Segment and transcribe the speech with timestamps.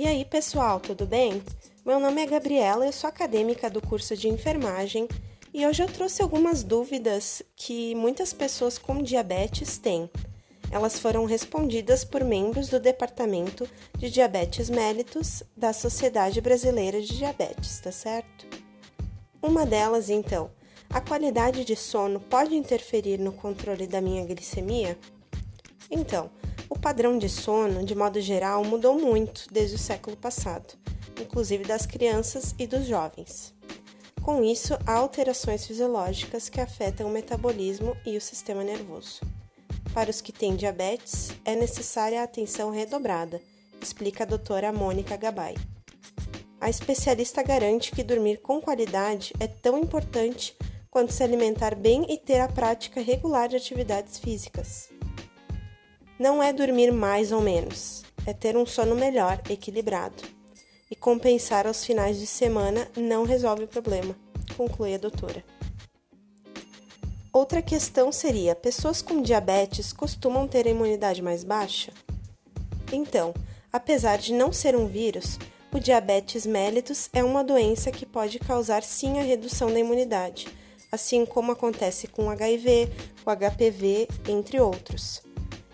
[0.00, 1.42] E aí, pessoal, tudo bem?
[1.84, 5.06] Meu nome é Gabriela, eu sou acadêmica do curso de enfermagem
[5.52, 10.08] e hoje eu trouxe algumas dúvidas que muitas pessoas com diabetes têm.
[10.70, 17.78] Elas foram respondidas por membros do Departamento de Diabetes Mellitus da Sociedade Brasileira de Diabetes,
[17.80, 18.46] tá certo?
[19.42, 20.50] Uma delas, então,
[20.88, 24.98] a qualidade de sono pode interferir no controle da minha glicemia?
[25.90, 26.30] Então,
[26.70, 30.74] o padrão de sono, de modo geral, mudou muito desde o século passado,
[31.20, 33.52] inclusive das crianças e dos jovens.
[34.22, 39.20] Com isso, há alterações fisiológicas que afetam o metabolismo e o sistema nervoso.
[39.92, 43.40] Para os que têm diabetes, é necessária a atenção redobrada,
[43.82, 45.56] explica a doutora Mônica Gabay.
[46.60, 50.56] A especialista garante que dormir com qualidade é tão importante
[50.88, 54.99] quanto se alimentar bem e ter a prática regular de atividades físicas.
[56.20, 60.22] Não é dormir mais ou menos, é ter um sono melhor, equilibrado.
[60.90, 64.14] E compensar aos finais de semana não resolve o problema,
[64.54, 65.42] conclui a doutora.
[67.32, 71.90] Outra questão seria: pessoas com diabetes costumam ter a imunidade mais baixa?
[72.92, 73.32] Então,
[73.72, 75.38] apesar de não ser um vírus,
[75.72, 80.48] o diabetes mellitus é uma doença que pode causar sim a redução da imunidade,
[80.92, 82.90] assim como acontece com o HIV,
[83.24, 85.29] o HPV, entre outros.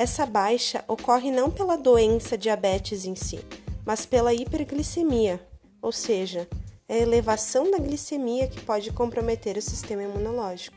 [0.00, 3.38] Essa baixa ocorre não pela doença diabetes em si,
[3.84, 5.38] mas pela hiperglicemia,
[5.82, 6.48] ou seja,
[6.88, 10.74] é a elevação da glicemia que pode comprometer o sistema imunológico,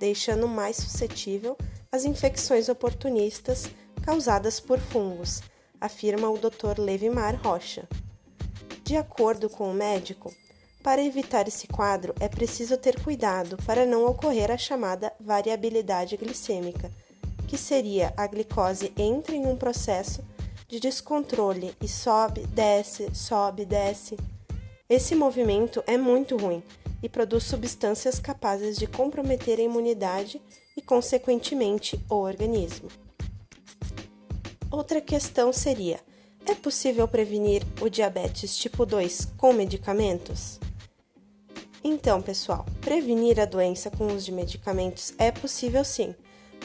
[0.00, 1.56] deixando mais suscetível
[1.92, 3.70] às infecções oportunistas
[4.02, 5.40] causadas por fungos,
[5.80, 6.80] afirma o Dr.
[6.80, 7.88] Levimar Rocha.
[8.82, 10.34] De acordo com o médico,
[10.82, 16.90] para evitar esse quadro é preciso ter cuidado para não ocorrer a chamada variabilidade glicêmica
[17.54, 20.24] que seria a glicose entra em um processo
[20.66, 24.18] de descontrole e sobe, desce, sobe, desce.
[24.90, 26.64] Esse movimento é muito ruim
[27.00, 30.42] e produz substâncias capazes de comprometer a imunidade
[30.76, 32.88] e, consequentemente, o organismo.
[34.68, 36.00] Outra questão seria:
[36.44, 40.58] é possível prevenir o diabetes tipo 2 com medicamentos?
[41.84, 46.16] Então, pessoal, prevenir a doença com uso de medicamentos é possível sim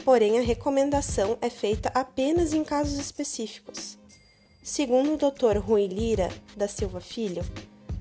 [0.04, 3.98] porém a recomendação é feita apenas em casos específicos.
[4.62, 5.58] Segundo o Dr.
[5.58, 7.42] Rui Lira da Silva Filho,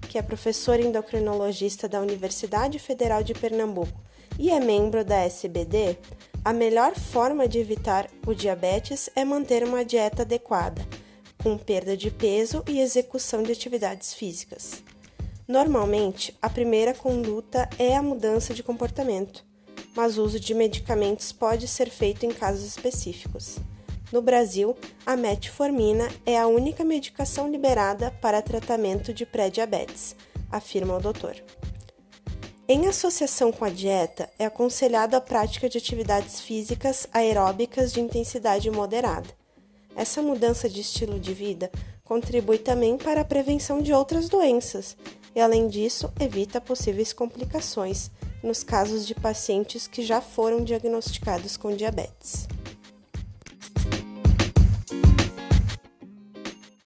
[0.09, 4.01] que é professor endocrinologista da Universidade Federal de Pernambuco
[4.37, 5.97] e é membro da SBD,
[6.43, 10.85] a melhor forma de evitar o diabetes é manter uma dieta adequada,
[11.43, 14.83] com perda de peso e execução de atividades físicas.
[15.47, 19.43] Normalmente, a primeira conduta é a mudança de comportamento,
[19.99, 23.57] mas o uso de medicamentos pode ser feito em casos específicos.
[24.13, 24.73] No Brasil,
[25.05, 30.15] a metformina é a única medicação liberada para tratamento de pré-diabetes,
[30.49, 31.35] afirma o doutor.
[32.65, 38.71] Em associação com a dieta, é aconselhado a prática de atividades físicas aeróbicas de intensidade
[38.71, 39.27] moderada.
[39.97, 41.69] Essa mudança de estilo de vida
[42.05, 44.95] contribui também para a prevenção de outras doenças
[45.35, 48.09] e, além disso, evita possíveis complicações
[48.43, 52.47] nos casos de pacientes que já foram diagnosticados com diabetes.